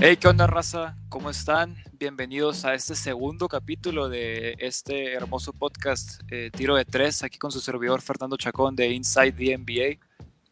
[0.00, 0.96] Hey, ¿qué onda, raza?
[1.08, 1.76] ¿Cómo están?
[1.98, 7.50] Bienvenidos a este segundo capítulo de este hermoso podcast eh, Tiro de Tres, aquí con
[7.50, 10.06] su servidor Fernando Chacón de Inside the NBA.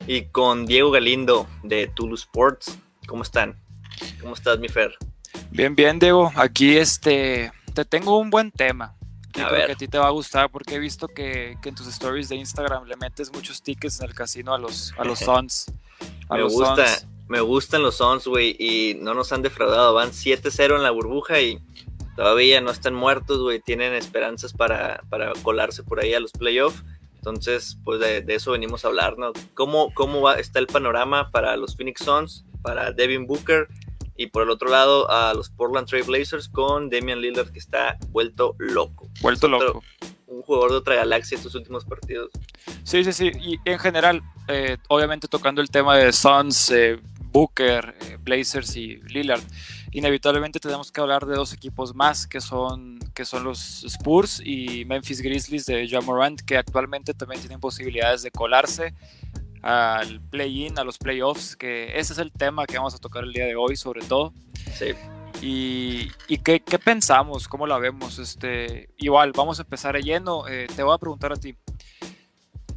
[0.09, 2.77] Y con Diego Galindo de Toulouse Sports.
[3.07, 3.57] ¿Cómo están?
[4.21, 4.97] ¿Cómo estás, mi Fer?
[5.53, 6.33] Bien, bien, Diego.
[6.35, 8.97] Aquí este, te tengo un buen tema.
[9.33, 11.77] Que creo que a ti te va a gustar porque he visto que, que, en
[11.77, 15.19] tus stories de Instagram le metes muchos tickets en el casino a los, a los
[15.21, 15.67] Suns.
[16.29, 16.85] me gusta,
[17.29, 19.95] me gustan los Suns, güey, y no nos han defraudado.
[19.95, 21.59] Van 7-0 en la burbuja y
[22.17, 23.61] todavía no están muertos, güey.
[23.61, 26.85] Tienen esperanzas para, para colarse por ahí a los playoffs.
[27.17, 29.33] Entonces, pues de, eso venimos a hablar, ¿no?
[29.55, 33.67] ¿Cómo, cómo va, está el panorama para los Phoenix Suns, para Devin Booker
[34.17, 37.99] y por el otro lado a los Portland Trail Blazers con Damian Lillard que está
[38.11, 39.09] vuelto loco.
[39.21, 39.83] Vuelto loco.
[40.29, 42.31] Un jugador de otra galaxia estos últimos partidos.
[42.85, 43.33] Sí, sí, sí.
[43.41, 47.01] Y en general, eh, obviamente tocando el tema de Suns, eh,
[47.37, 49.43] Booker, eh, Blazers y Lillard,
[49.93, 54.87] inevitablemente tenemos que hablar de dos equipos más que son, que son los Spurs y
[54.87, 58.95] Memphis Grizzlies de John Morant, que actualmente también tienen posibilidades de colarse
[59.61, 63.35] al play-in, a los playoffs, que ese es el tema que vamos a tocar el
[63.35, 64.33] día de hoy, sobre todo.
[64.73, 64.95] Sí.
[65.43, 67.49] Y, y ¿qué, ¿qué, pensamos?
[67.49, 68.19] ¿Cómo la vemos?
[68.19, 70.49] Este, igual, vamos a empezar de lleno.
[70.49, 71.55] Eh, te voy a preguntar a ti,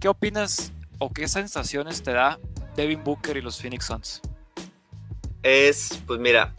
[0.02, 2.37] ¿qué opinas o qué sensaciones te da
[2.75, 4.21] Devin Booker y los Phoenix Suns?
[5.43, 6.53] Es, pues mira,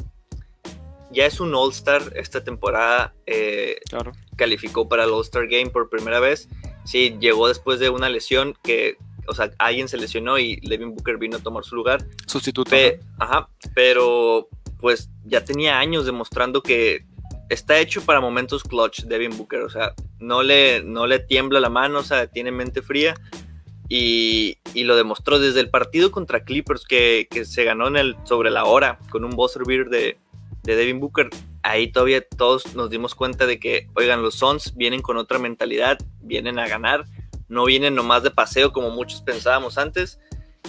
[1.11, 3.15] ya es un All-Star esta temporada.
[3.27, 4.13] Eh, claro.
[4.37, 6.49] Calificó para el All-Star Game por primera vez.
[6.85, 11.19] Sí, llegó después de una lesión que, o sea, alguien se lesionó y Levin Booker
[11.19, 12.07] vino a tomar su lugar.
[12.27, 12.75] Sustituto.
[13.19, 17.05] Ajá, pero pues ya tenía años demostrando que
[17.51, 19.63] está hecho para momentos clutch Devin Booker.
[19.63, 23.15] O sea, no le, no le tiembla la mano, o sea, tiene mente fría.
[23.93, 28.65] Y, lo demostró desde el partido contra Clippers que, se ganó en el, sobre la
[28.65, 30.17] hora con un buzzer beater de,
[30.63, 31.29] de, Devin Booker.
[31.63, 35.99] Ahí todavía todos nos dimos cuenta de que, oigan, los Suns vienen con otra mentalidad,
[36.23, 37.05] vienen a ganar,
[37.49, 40.21] no vienen nomás de paseo como muchos pensábamos antes.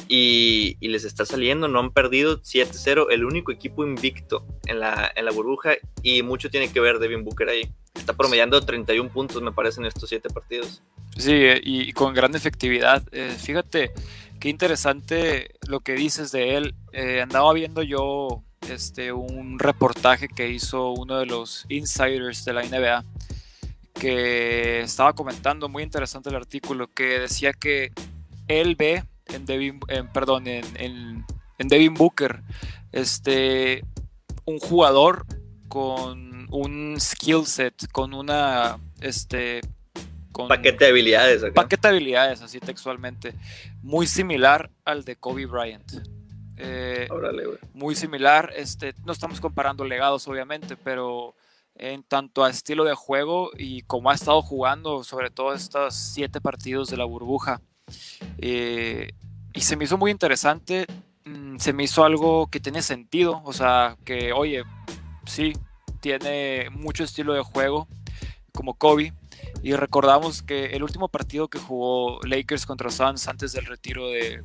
[0.07, 5.25] Y, les está saliendo, no han perdido 7-0, el único equipo invicto en la, en
[5.25, 7.71] la burbuja y mucho tiene que ver Devin Booker ahí.
[7.93, 10.81] Está promediando 31 puntos, me parece, estos 7 partidos.
[11.21, 13.03] Sí, y, con gran efectividad.
[13.11, 13.91] Eh, fíjate
[14.39, 16.75] qué interesante lo que dices de él.
[16.93, 22.63] Eh, andaba viendo yo este, un reportaje que hizo uno de los insiders de la
[22.63, 23.05] NBA
[23.93, 27.91] que estaba comentando, muy interesante el artículo, que decía que
[28.47, 29.79] él ve en Devin,
[30.11, 31.23] perdón, en, en,
[31.59, 32.41] en Devin Booker
[32.91, 33.83] este,
[34.45, 35.27] un jugador
[35.67, 39.61] con un skill set, con una este,
[40.31, 41.43] paquete de habilidades.
[41.53, 43.33] Paquete de habilidades, así textualmente.
[43.81, 45.91] Muy similar al de Kobe Bryant.
[46.57, 47.07] Eh,
[47.73, 48.51] muy similar.
[48.55, 51.35] Este, no estamos comparando legados, obviamente, pero
[51.75, 56.39] en tanto a estilo de juego y como ha estado jugando, sobre todo estos siete
[56.39, 57.61] partidos de la burbuja.
[58.37, 59.11] Eh,
[59.53, 60.85] y se me hizo muy interesante.
[61.25, 63.41] Mm, se me hizo algo que tiene sentido.
[63.43, 64.63] O sea, que, oye,
[65.25, 65.53] sí,
[65.99, 67.87] tiene mucho estilo de juego
[68.53, 69.13] como Kobe,
[69.63, 74.43] y recordamos que el último partido que jugó Lakers contra Suns antes del retiro de,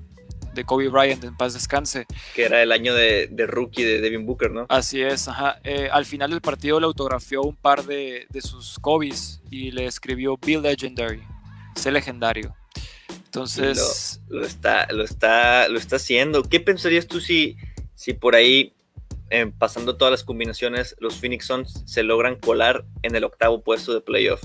[0.55, 2.07] de Kobe Bryant en paz descanse.
[2.35, 4.67] Que era el año de, de rookie de Devin Booker, ¿no?
[4.69, 5.61] Así es, ajá.
[5.65, 9.87] Eh, al final del partido le autografió un par de, de sus Kobe's y le
[9.87, 11.23] escribió Be Legendary,
[11.75, 12.55] sé legendario.
[13.25, 14.21] Entonces...
[14.29, 16.43] Lo, lo, está, lo, está, lo está haciendo.
[16.43, 17.57] ¿Qué pensarías tú si,
[17.95, 18.75] si por ahí,
[19.31, 23.95] eh, pasando todas las combinaciones, los Phoenix Suns se logran colar en el octavo puesto
[23.95, 24.43] de playoff?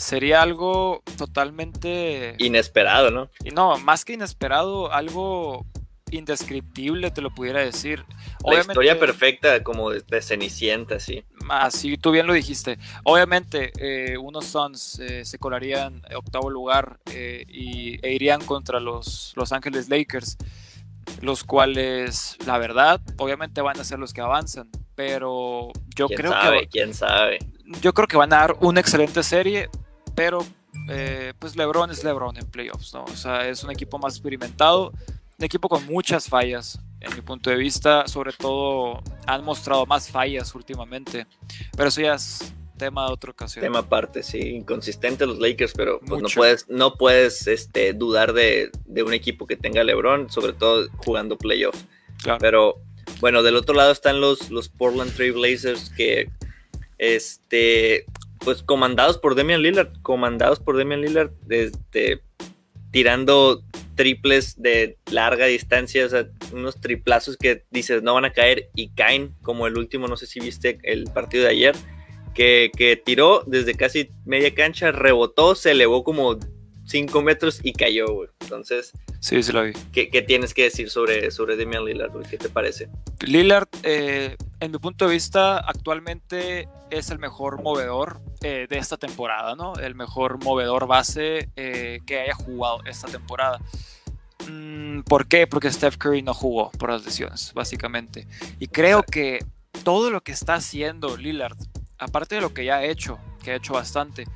[0.00, 3.30] Sería algo totalmente inesperado, ¿no?
[3.44, 5.66] Y no, más que inesperado, algo
[6.10, 8.04] indescriptible, te lo pudiera decir.
[8.44, 11.24] La historia perfecta como de, Cenicienta, sí.
[11.48, 12.78] Así tú bien lo dijiste.
[13.04, 19.32] Obviamente, eh, unos Suns eh, se colarían octavo lugar eh, y, e irían contra los
[19.36, 20.38] Los Ángeles Lakers,
[21.20, 24.68] los cuales, la verdad, obviamente van a ser los que avanzan.
[24.94, 26.68] Pero yo creo que.
[26.68, 27.38] ¿Quién sabe?
[27.80, 29.68] Yo creo que van a dar una excelente serie
[30.14, 30.44] pero
[30.88, 33.04] eh, pues LeBron es LeBron en playoffs, ¿no?
[33.04, 34.92] O sea, es un equipo más experimentado,
[35.38, 40.10] un equipo con muchas fallas, en mi punto de vista, sobre todo han mostrado más
[40.10, 41.26] fallas últimamente,
[41.76, 43.62] pero eso ya es tema de otra ocasión.
[43.62, 48.70] Tema aparte, sí, inconsistente los Lakers, pero pues no puedes, no puedes este, dudar de,
[48.86, 51.84] de, un equipo que tenga LeBron, sobre todo jugando playoffs.
[52.38, 52.80] Pero
[53.20, 56.30] bueno, del otro lado están los, los Portland Trail Blazers que
[56.98, 58.04] este,
[58.44, 62.22] pues comandados por Damian Lillard, comandados por Damian Lillard, este,
[62.90, 63.62] tirando
[63.94, 68.90] triples de larga distancia, o sea, unos triplazos que dices no van a caer y
[68.90, 71.76] caen, como el último, no sé si viste el partido de ayer,
[72.34, 76.38] que, que tiró desde casi media cancha, rebotó, se elevó como
[76.90, 78.28] 5 metros y cayó, güey.
[78.40, 79.72] Entonces, sí, sí lo vi.
[79.92, 82.24] ¿qué, tienes que decir sobre, sobre Damian Lillard, güey?
[82.28, 82.88] ¿Qué te parece?
[83.20, 88.96] Lillard, eh, en mi punto de vista, actualmente es el mejor movedor eh, de esta
[88.96, 89.74] temporada, ¿no?
[89.74, 93.60] El mejor movedor base eh, que haya jugado esta temporada.
[94.48, 95.46] Mm, ¿Por qué?
[95.46, 98.26] Porque Steph Curry no jugó por las lesiones, básicamente.
[98.58, 99.44] Y creo que
[99.84, 101.56] todo lo que está haciendo Lillard,
[101.98, 104.26] aparte de lo que ya ha hecho, que ha hecho bastante,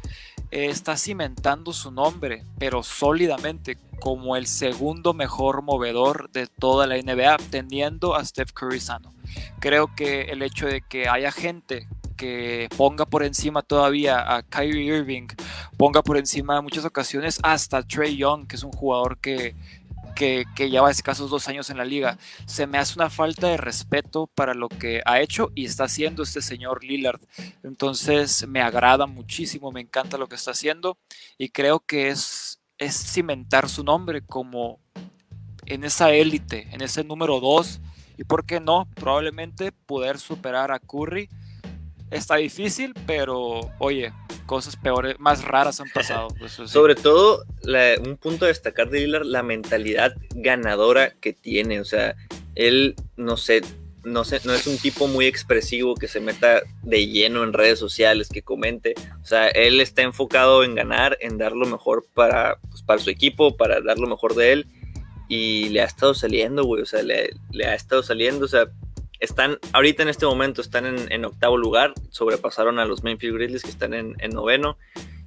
[0.55, 7.39] está cimentando su nombre, pero sólidamente como el segundo mejor movedor de toda la NBA,
[7.51, 9.13] teniendo a Steph Curry sano.
[9.59, 14.97] Creo que el hecho de que haya gente que ponga por encima todavía a Kyrie
[14.97, 15.27] Irving,
[15.77, 19.57] ponga por encima en muchas ocasiones hasta Trey Young, que es un jugador que
[20.15, 22.19] que, lleva escasos dos años en la liga.
[22.47, 26.23] Se me hace una falta de respeto para lo que ha hecho y está haciendo
[26.23, 27.21] este señor Lillard.
[27.63, 30.99] Entonces me agrada muchísimo, me encanta lo que está haciendo
[31.39, 34.81] y creo que es, es cimentar su nombre como
[35.67, 37.81] en esa élite, en ese número dos
[38.17, 41.29] y por qué no, probablemente poder superar a Curry.
[42.15, 44.13] Está difícil, pero oye,
[44.47, 46.29] cosas peores, más raras han pasado.
[46.39, 47.45] Pues, Sobre todo,
[48.05, 51.81] un punto a destacar de Lillard, la mentalidad ganadora que tiene.
[51.81, 52.15] O sea,
[52.55, 53.63] él, no sé,
[54.05, 57.79] no sé, no es un tipo muy expresivo que se meta de lleno en redes
[57.79, 58.95] sociales, que comente.
[59.23, 63.11] O sea, él está enfocado en ganar, en dar lo mejor para, pues, para su
[63.11, 64.67] equipo, para dar lo mejor de él.
[65.29, 66.83] Y le ha estado saliendo, güey.
[66.83, 68.45] O sea, le, le ha estado saliendo.
[68.45, 68.69] O sea,
[69.25, 73.71] están, ahorita en este momento están en, octavo lugar, sobrepasaron a los Memphis Grizzlies que
[73.71, 74.79] están en, noveno.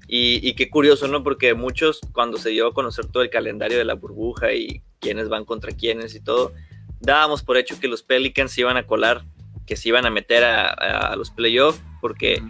[0.08, 1.24] Y, qué curioso, ¿no?
[1.24, 5.28] Porque muchos, cuando se dio a conocer todo el calendario de la burbuja y quiénes
[5.28, 6.54] van contra quiénes y todo,
[7.02, 9.26] dábamos por hecho que los Pelicans se iban a colar,
[9.66, 12.42] que se iban a meter a, los playoffs, porque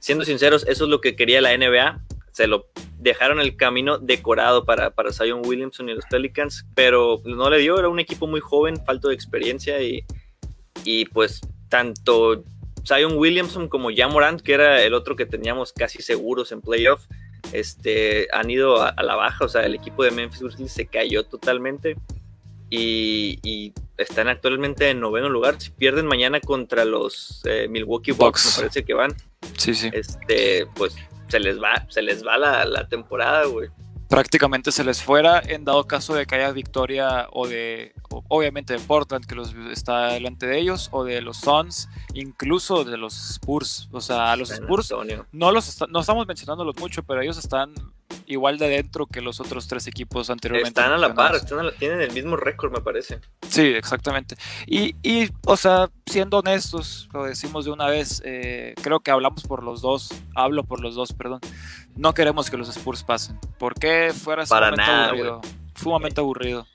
[0.00, 2.00] siendo sinceros, eso es lo que quería la NBA.
[2.32, 2.66] Se lo
[2.98, 7.78] dejaron el camino decorado para, para Zion Williamson y los Pelicans, pero no le dio,
[7.78, 10.04] era un equipo muy joven, falto de experiencia y,
[10.84, 12.44] y pues tanto
[12.86, 17.06] Zion Williamson como Jan Morant, que era el otro que teníamos casi seguros en playoff,
[17.52, 19.44] este, han ido a, la baja.
[19.44, 21.96] O sea, el equipo de Memphis Grizzlies se cayó totalmente
[22.70, 25.60] y, están actualmente en noveno lugar.
[25.60, 29.14] Si pierden mañana contra los eh, Milwaukee Bucks, me parece que van.
[29.56, 29.88] Sí, sí.
[29.92, 30.96] Este, pues
[31.28, 33.68] se les va, se les va la, la temporada, güey
[34.14, 37.94] prácticamente se les fuera en dado caso de que haya victoria o de,
[38.28, 42.96] obviamente de Portland que los está delante de ellos, o de los Suns, incluso de
[42.96, 43.88] los Spurs.
[43.90, 44.94] O sea, los Spurs
[45.32, 47.74] no los no estamos mencionándolos mucho, pero ellos están
[48.26, 50.80] igual de dentro que los otros tres equipos anteriormente.
[50.80, 51.40] Están a la par,
[51.78, 53.20] tienen el mismo récord, me parece.
[53.48, 54.36] Sí, exactamente.
[54.66, 59.44] Y, y, o sea, siendo honestos, lo decimos de una vez, eh, creo que hablamos
[59.44, 61.40] por los dos, hablo por los dos, perdón.
[61.96, 63.38] No queremos que los Spurs pasen.
[63.58, 65.40] ¿Por qué fuera sumamente aburrido?
[65.74, 66.66] Sumamente aburrido.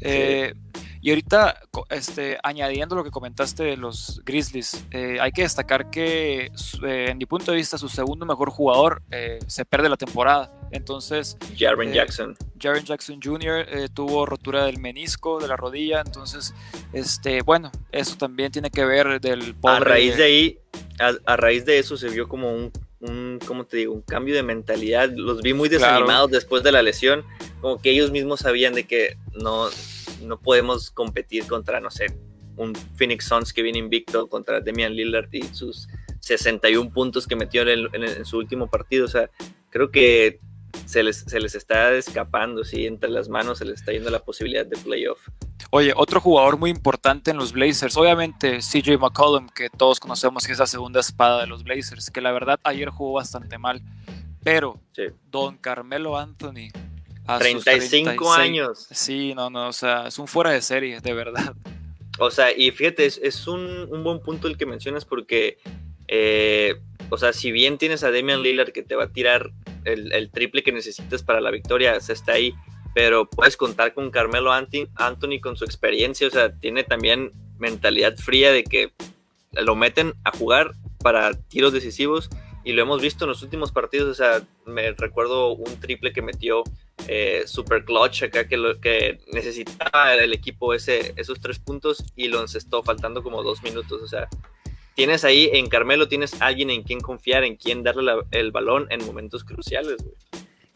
[0.00, 0.54] Eh,
[1.00, 1.60] y ahorita,
[1.90, 6.50] este, añadiendo lo que comentaste de los Grizzlies, eh, hay que destacar que,
[6.82, 9.02] en mi punto de vista, su segundo mejor jugador
[9.46, 10.50] se pierde la temporada.
[10.70, 12.36] Entonces, Jaren eh, Jackson.
[12.60, 13.66] Jaren Jackson Jr.
[13.68, 16.54] Eh, tuvo rotura del menisco, de la rodilla, entonces,
[16.92, 19.76] este, bueno, eso también tiene que ver del pobre...
[19.76, 20.58] A raíz de ahí,
[21.24, 23.94] a, raíz de eso se vio como un, un, ¿cómo te digo?
[23.94, 25.10] Un cambio de mentalidad.
[25.14, 27.24] Los vi muy desanimados después de la lesión,
[27.60, 29.68] como que ellos mismos sabían de que no,
[30.22, 32.06] no podemos competir contra, no sé,
[32.56, 35.88] un Phoenix Suns que viene invicto contra Damian Lillard y sus
[36.20, 39.04] 61 puntos que metió en, en su último partido.
[39.04, 39.30] O sea,
[39.70, 40.40] creo que
[40.86, 44.24] se les, se les está escapando, sí, entre las manos se les está yendo la
[44.24, 45.28] posibilidad de playoff.
[45.70, 50.52] Oye, otro jugador muy importante en los Blazers, obviamente CJ McCollum, que todos conocemos que
[50.52, 53.82] es la segunda espada de los Blazers, que la verdad ayer jugó bastante mal,
[54.42, 54.80] pero
[55.30, 56.70] Don Carmelo Anthony.
[57.26, 58.86] A 35 años.
[58.90, 61.54] Sí, no, no, o sea, es un fuera de serie, de verdad.
[62.18, 65.58] O sea, y fíjate, es, un, un, buen punto el que mencionas porque
[66.08, 69.50] eh, o sea, si bien tienes a Damian Lillard que te va a tirar
[69.84, 72.54] el, triple que necesitas para la victoria, se está ahí,
[72.98, 78.50] pero puedes contar con Carmelo Anthony con su experiencia, o sea, tiene también mentalidad fría
[78.50, 78.90] de que
[79.52, 82.28] lo meten a jugar para tiros decisivos
[82.64, 86.22] y lo hemos visto en los últimos partidos, o sea, me recuerdo un triple que
[86.22, 86.64] metió
[87.06, 92.26] eh, super clutch acá que, lo, que necesitaba el equipo ese, esos tres puntos y
[92.26, 94.28] lo encestó faltando como dos minutos, o sea,
[94.96, 99.06] tienes ahí en Carmelo, tienes alguien en quien confiar, en quien darle el balón en
[99.06, 100.16] momentos cruciales, güey.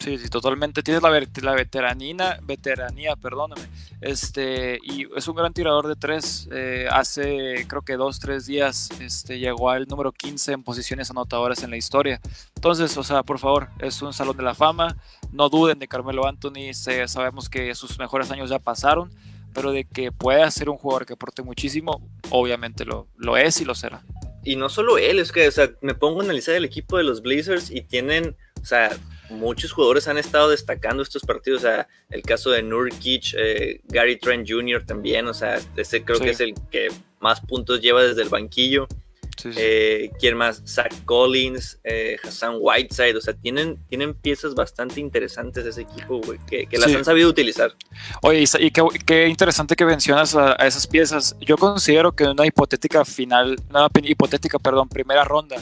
[0.02, 0.82] Sí, sí, totalmente.
[0.82, 3.62] Tienes la, la veteranina, veteranía, perdóname.
[4.00, 6.48] Este, y es un gran tirador de tres.
[6.50, 11.62] Eh, hace, creo que dos, tres días, este, llegó al número 15 en posiciones anotadoras
[11.62, 12.20] en la historia.
[12.56, 14.96] Entonces, o sea, por favor, es un salón de la fama.
[15.30, 16.74] No duden de Carmelo Anthony.
[17.06, 19.08] sabemos que sus mejores años ya pasaron,
[19.54, 23.64] pero de que pueda ser un jugador que aporte muchísimo, obviamente lo, lo es y
[23.64, 24.02] lo será.
[24.42, 27.04] Y no solo él, es que, o sea, me pongo a analizar el equipo de
[27.04, 28.90] los Blazers y tienen, o sea,
[29.32, 31.62] muchos jugadores han estado destacando estos partidos.
[31.62, 34.84] O sea, el caso de Nurkic, eh, Gary Trent Jr.
[34.84, 35.26] también.
[35.26, 36.88] O sea, ese creo que es el que
[37.20, 38.86] más puntos lleva desde el banquillo.
[39.56, 40.62] Eh, ¿Quién más?
[40.66, 43.16] Zach Collins, eh, Hassan Whiteside.
[43.16, 47.28] O sea, tienen, tienen piezas bastante interesantes de ese equipo, güey, que, las han sabido
[47.28, 47.74] utilizar.
[48.22, 51.36] Oye, y qué, interesante que mencionas a, esas piezas.
[51.40, 55.56] Yo considero que una hipotética final, una hipotética, perdón, primera ronda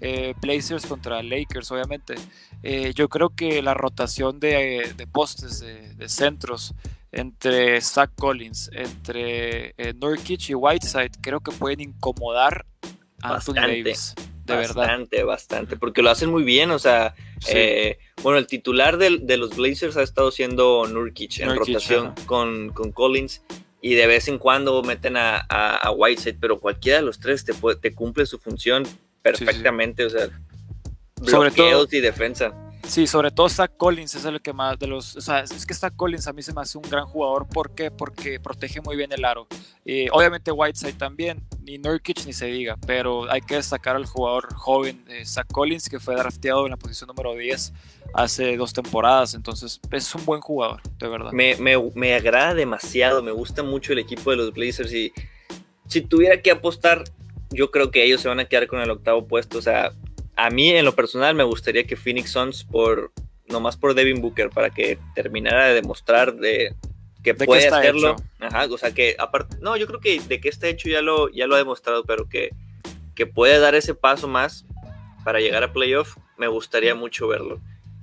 [0.00, 2.14] eh, Blazers contra Lakers, obviamente.
[2.62, 6.74] Eh, yo creo que la rotación de, postes, de, centros,
[7.12, 12.66] entre Zach Collins, entre eh, Nurkic y Whiteside, creo que pueden incomodar
[13.22, 14.14] a bastante, Anthony Davis.
[14.44, 15.26] De bastante, verdad.
[15.26, 17.14] bastante, porque lo hacen muy bien, o sea,
[17.48, 23.42] eh, bueno, el titular de, los Blazers ha estado siendo Nurkic en rotación con, Collins
[23.80, 27.94] y de vez en cuando meten a, Whiteside, pero cualquiera de los tres te, te
[27.94, 28.84] cumple su función
[29.32, 30.28] perfectamente, o sea,
[31.24, 32.54] sobre todo, y defensa.
[32.86, 35.16] Sí, sobre todo Zach Collins es el que más de los.
[35.16, 37.48] O sea, es que Zach Collins a mí se me hace un gran jugador.
[37.48, 37.90] ¿Por qué?
[37.90, 39.48] Porque protege muy bien el aro.
[39.84, 44.54] y obviamente Whiteside también, ni Nurkic ni se diga, pero hay que destacar al jugador
[44.54, 47.72] joven eh, Zach Collins que fue drafteado en la posición número 10
[48.14, 49.34] hace dos temporadas.
[49.34, 51.32] Entonces es un buen jugador, de verdad.
[51.32, 55.12] Me, me, me agrada demasiado, me gusta mucho el equipo de los Blazers y
[55.88, 57.04] si tuviera que apostar
[57.50, 59.58] yo creo que ellos se van a quedar con el octavo puesto.
[59.58, 59.92] O sea,
[60.36, 63.12] a mí en lo personal me gustaría que Phoenix Suns, por
[63.48, 66.74] nomás por Devin Booker, para que terminara de demostrar de
[67.22, 68.16] que puede hacerlo.
[68.38, 71.28] Ajá, o sea, que aparte, no, yo creo que de que está hecho ya lo,
[71.30, 72.50] ya lo ha demostrado, pero que,
[73.14, 74.64] que puede dar ese paso más
[75.24, 77.60] para llegar a playoff, me gustaría mucho verlo.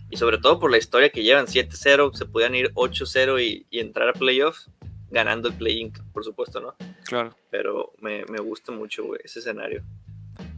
[0.09, 3.79] Y sobre todo por la historia que llevan 7-0, se podían ir 8-0 y, y
[3.79, 4.69] entrar a playoffs
[5.13, 6.73] ganando el play por supuesto, ¿no?
[7.05, 7.35] Claro.
[7.51, 9.83] Pero me, gusta mucho, ese escenario.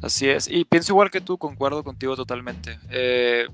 [0.01, 2.79] Así es, y pienso igual que tú, concuerdo contigo totalmente.
[2.89, 3.47] Eh,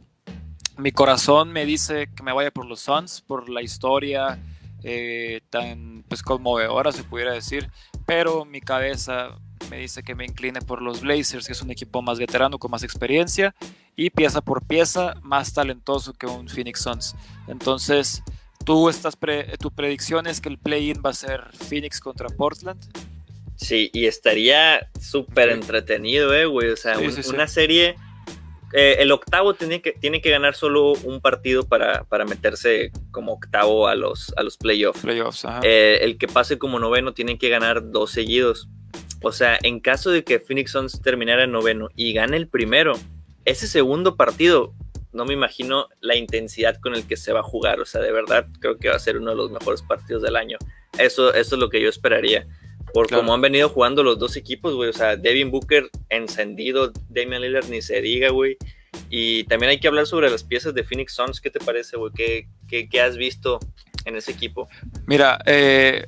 [0.77, 4.39] mi corazón me dice que me vaya por los Suns, por la historia
[4.83, 7.69] eh, tan pues conmovedora, se pudiera decir,
[8.05, 9.39] pero mi cabeza
[9.71, 12.69] me dice que me incline por los Blazers, que es un equipo más veterano, con
[12.69, 13.55] más experiencia,
[13.95, 17.15] y pieza por pieza más talentoso que un Phoenix Suns.
[17.47, 18.23] Entonces,
[18.65, 19.17] ¿Tú estás
[19.59, 22.79] tu predicción es que el play-in va a ser Phoenix contra Portland?
[23.55, 26.69] Sí, y estaría súper entretenido, eh, güey.
[26.69, 26.97] O sea,
[27.29, 27.95] una serie.
[28.73, 33.87] Eh, el octavo tiene que, tiene que ganar solo un partido para, meterse como octavo
[33.87, 35.03] a los, a los playoffs.
[35.63, 38.67] Eh, el que pase como noveno tiene que ganar dos seguidos.
[39.21, 42.93] O sea, en caso de que Phoenix Suns terminara en noveno y gane el primero,
[43.45, 44.73] ese segundo partido
[45.13, 47.79] no me imagino la intensidad con el que se va a jugar.
[47.79, 50.35] O sea, de verdad creo que va a ser uno de los mejores partidos del
[50.35, 50.57] año.
[50.97, 52.47] Eso, eso es lo que yo esperaría.
[52.93, 54.89] Por cómo han venido jugando los dos equipos, güey.
[54.89, 58.57] O sea, Devin Booker encendido, Damian Lillard ni se diga, güey.
[59.09, 61.39] Y también hay que hablar sobre las piezas de Phoenix Suns.
[61.39, 62.11] ¿Qué te parece, güey?
[62.13, 63.59] ¿Qué, has visto
[64.05, 64.67] en ese equipo?
[65.05, 66.07] Mira, eh,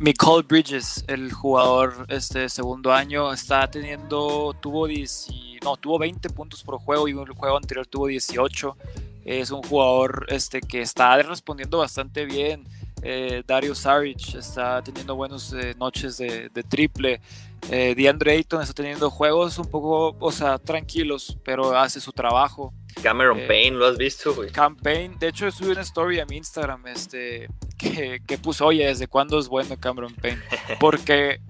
[0.00, 5.28] Nicole Bridges, el jugador este segundo año, está teniendo, tuvo 10
[5.66, 8.76] no, tuvo 20 puntos por juego y un juego anterior tuvo 18.
[9.24, 12.64] Es un jugador este, que está respondiendo bastante bien.
[13.02, 17.20] Eh, Dario Saric está teniendo buenas eh, noches de, triple.
[17.68, 22.72] Eh, DeAndre Ayton está teniendo juegos un poco, o sea, tranquilos, pero hace su trabajo.
[23.02, 24.50] Cameron eh, Payne, ¿lo has visto, güey?
[24.50, 29.08] Campaign, de hecho, subí una story a mi Instagram este, que, que puso, oye, ¿desde
[29.08, 30.40] cuándo es bueno Cameron Payne?
[30.78, 31.40] Porque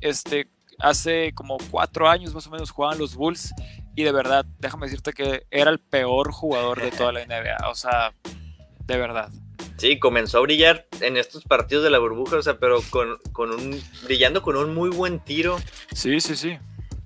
[0.00, 0.48] este,
[0.82, 3.54] hace como cuatro años más o menos jugaban los Bulls
[3.94, 7.74] y de verdad, déjame decirte que era el peor jugador de toda la NBA, o
[7.74, 8.12] sea,
[8.86, 9.30] de verdad.
[9.76, 13.18] Sí, comenzó a brillar en estos partidos de la burbuja, o sea, pero con,
[13.50, 15.58] un, brillando con un muy buen tiro.
[15.92, 16.58] Sí, sí, sí.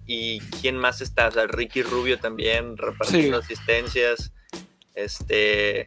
[0.06, 1.28] ¿Y quién más está?
[1.28, 4.32] O sea, Ricky Rubio también repartiendo asistencias.
[4.94, 5.84] Este,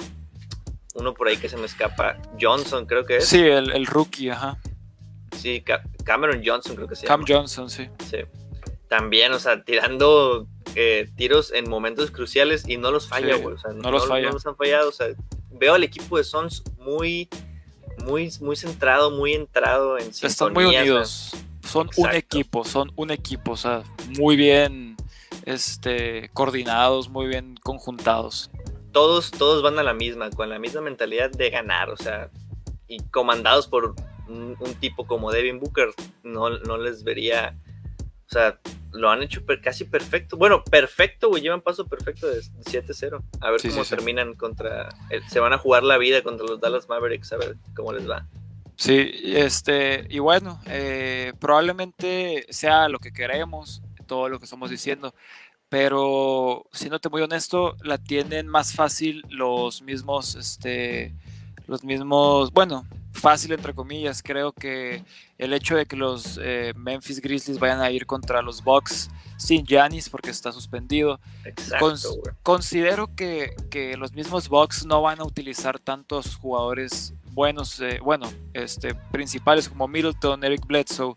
[0.96, 3.28] uno por ahí que se me escapa, Johnson creo que es.
[3.28, 4.58] Sí, el, el rookie, ajá.
[5.40, 5.64] Sí,
[6.04, 7.88] Cameron Johnson creo que se Cam Johnson, sí.
[8.10, 8.18] Sí.
[8.88, 13.56] También, o sea, tirando eh, tiros en momentos cruciales y no los falla, güey.
[13.56, 14.28] o sea, no, los falla.
[14.28, 14.90] no los han fallado.
[14.90, 15.08] O sea,
[15.52, 17.30] veo al equipo de Sons muy,
[18.00, 20.28] muy, muy centrado, muy entrado en sintonía.
[20.28, 21.36] Están muy unidos.
[21.68, 23.84] Son un equipo, son un equipo, o sea,
[24.18, 24.98] muy bien
[25.46, 28.50] este, coordinados, muy bien conjuntados
[28.92, 32.30] todos, todos van a la misma, con la misma mentalidad de ganar, o sea,
[32.88, 33.96] y comandados por
[34.30, 35.90] un, tipo como Devin Booker,
[36.24, 37.58] no, no les vería,
[38.28, 38.60] o sea,
[38.92, 40.38] lo han hecho casi perfecto.
[40.38, 43.22] Bueno, perfecto, güey, llevan paso perfecto de 7-0.
[43.42, 44.90] A ver cómo terminan contra,
[45.28, 48.28] se van a jugar la vida contra los Dallas Mavericks, a ver cómo les va.
[48.76, 55.14] Sí, este, y bueno, eh, probablemente sea lo que queremos, todo lo que estamos diciendo,
[55.68, 61.14] pero siéndote muy honesto, la tienen más fácil los mismos, este,
[61.68, 62.88] los mismos, bueno,
[63.20, 65.04] fácil entre comillas, creo que
[65.38, 69.66] el hecho de que los eh, Memphis Grizzlies vayan a ir contra los Bucks sin
[69.66, 71.20] Giannis porque está suspendido,
[72.44, 78.30] considero que, que, los mismos Bucks no van a utilizar tantos jugadores buenos, eh, bueno,
[78.54, 81.16] este, principales como Middleton, Eric Bledsoe.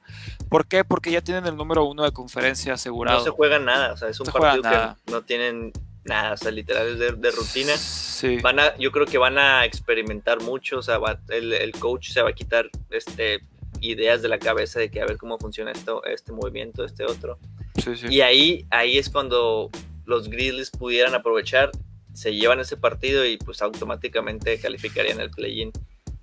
[0.48, 0.84] ¿Por qué?
[0.84, 3.18] Porque ya tienen el número uno de conferencia asegurado.
[3.18, 5.72] No se juegan nada, o sea, es un partido que no tienen
[6.04, 7.76] nada, o sea, literal es de, rutina.
[7.76, 8.38] Sí.
[8.38, 12.22] Van a, yo creo que van a experimentar mucho, o sea, el, el, coach se
[12.22, 13.40] va a quitar este,
[13.80, 17.38] ideas de la cabeza de que a ver cómo funciona esto, este movimiento, este otro.
[17.82, 18.06] Sí, sí.
[18.08, 19.70] Y ahí, ahí es cuando
[20.04, 21.70] los Grizzlies pudieran aprovechar,
[22.12, 25.72] se llevan ese partido y pues automáticamente calificarían el play-in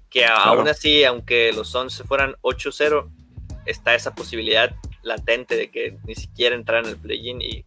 [0.09, 3.09] que aún así, aunque los Suns se fueran 8-0,
[3.65, 7.63] está esa posibilidad latente de que ni siquiera entraran en el play-in y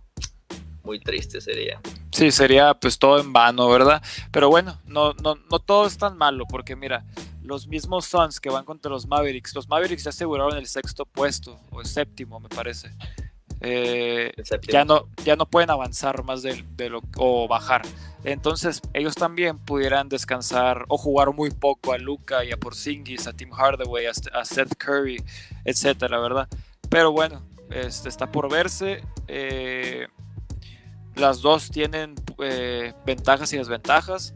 [0.83, 1.81] muy triste sería.
[2.13, 4.03] Sí, sería pues todo en vano, ¿verdad?
[4.31, 7.07] Pero bueno, no, no, no todo es tan malo, porque mira,
[7.43, 11.59] los mismos Suns que van contra los Mavericks, los Mavericks ya aseguraron el sexto puesto,
[11.71, 12.91] o el séptimo, me parece.
[13.65, 14.33] Eh,
[14.69, 17.83] ya, no, ya no pueden avanzar más de, lo, o bajar.
[18.25, 23.33] Entonces ellos también pudieran descansar o jugar muy poco a Luca y a Porzingis, a
[23.33, 25.23] Tim Hardaway, a, Seth Curry,
[25.65, 26.49] etcétera, ¿verdad?
[26.91, 29.03] Pero bueno, este, está por verse.
[29.29, 30.09] Eh,
[31.17, 34.35] las dos tienen eh, ventajas y desventajas,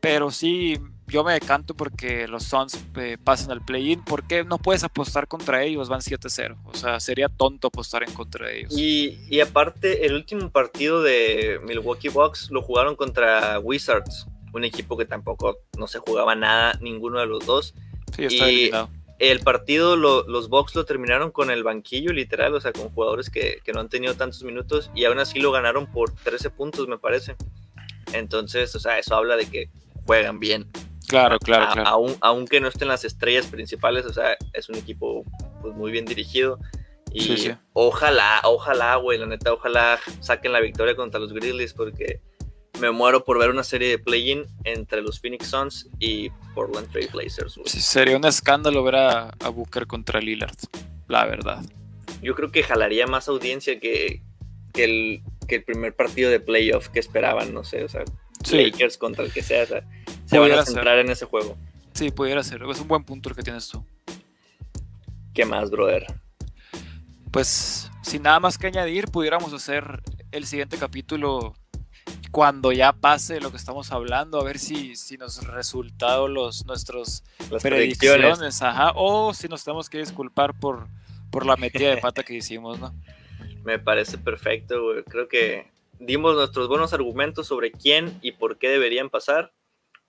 [0.00, 0.78] pero sí
[1.12, 4.02] yo me decanto porque los Suns eh, pasan al play-in.
[4.02, 5.88] ¿Por qué no puedes apostar contra ellos?
[5.88, 6.56] Van 7-0.
[6.64, 8.72] O sea, sería tonto apostar en contra de ellos.
[8.76, 15.04] Y, aparte, el último partido de Milwaukee Bucks lo jugaron contra Wizards, un equipo que
[15.04, 17.74] tampoco no se jugaba nada, ninguno de los dos.
[18.16, 18.70] Sí, está y
[19.22, 23.60] El partido, los Bucks lo terminaron con el banquillo, literal, o sea, con jugadores que,
[23.62, 26.98] que no han tenido tantos minutos y aún así lo ganaron por 13 puntos, me
[26.98, 27.36] parece.
[28.12, 29.70] Entonces, o sea, eso habla de que
[30.06, 30.68] juegan bien.
[31.06, 32.16] Claro, claro, claro.
[32.20, 35.24] aunque no estén las estrellas principales, o sea, es un equipo
[35.60, 36.58] pues, muy bien dirigido.
[37.12, 42.20] Y ojalá, ojalá, güey, la neta, ojalá saquen la victoria contra los Grizzlies porque
[42.80, 47.08] me muero por ver una serie de play-in entre los Phoenix Suns y Portland Trail
[47.12, 47.58] Blazers.
[47.66, 50.56] Sí, sería un escándalo ver a, a, Booker contra Lillard,
[51.08, 51.64] la verdad.
[52.22, 54.22] Yo creo que jalaría más audiencia que,
[54.72, 58.04] que, el, que el primer partido de playoff que esperaban, no sé, o sea,
[58.50, 59.84] Lakers contra el que sea, o sea
[60.26, 61.56] se van a centrar en ese juego.
[61.94, 62.62] Sí, pudiera ser.
[62.62, 63.84] Es un buen punto el que tienes tú.
[65.34, 66.06] ¿Qué más, brother?
[67.30, 71.54] Pues, sin nada más que añadir, pudiéramos hacer el siguiente capítulo
[72.30, 77.24] cuando ya pase lo que estamos hablando, a ver si, si nos resultado los nuestros
[77.60, 80.86] predicciones, ajá, o si nos tenemos que disculpar por,
[81.30, 82.94] por la metida de pata que hicimos, ¿no?
[83.64, 84.76] Me parece perfecto,
[85.08, 89.52] Creo que dimos nuestros buenos argumentos sobre quién y por qué deberían pasar.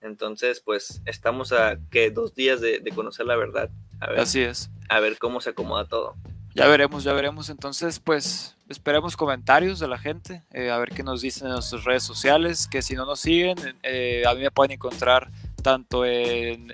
[0.00, 3.70] Entonces, pues estamos a que dos días de, conocer la verdad.
[4.00, 4.70] A ver, Así es.
[4.88, 6.14] A ver cómo se acomoda todo.
[6.54, 7.50] Ya veremos, ya veremos.
[7.50, 11.84] Entonces, pues esperemos comentarios de la gente, eh, a ver qué nos dicen en nuestras
[11.84, 15.30] redes sociales, que si no nos siguen, eh, a mí me pueden encontrar
[15.62, 16.72] tanto en,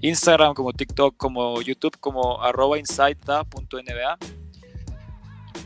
[0.00, 2.76] Instagram como TikTok como YouTube como arroba.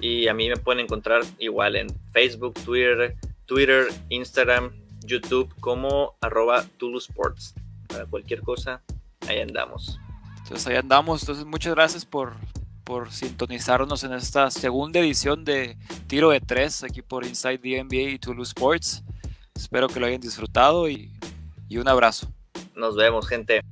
[0.00, 4.72] Y a mí me pueden encontrar igual en Facebook, Twitter, Twitter, Instagram,
[5.04, 7.54] YouTube como arroba Tulu Sports.
[7.86, 8.80] Para cualquier cosa,
[9.28, 9.98] ahí andamos.
[10.38, 11.22] Entonces ahí andamos.
[11.22, 12.34] Entonces muchas gracias por,
[12.92, 15.78] por sintonizarnos en esta segunda edición de
[16.08, 19.02] Tiro de Tres aquí por Inside the NBA y Tulu Sports.
[19.54, 21.10] Espero que lo hayan disfrutado y,
[21.70, 22.30] y un abrazo.
[22.76, 23.62] Nos vemos, gente.